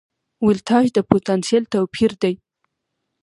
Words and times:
ولتاژ 0.47 0.85
د 0.93 0.99
پوتنسیال 1.09 1.63
توپیر 1.73 2.11
دی. 2.21 2.33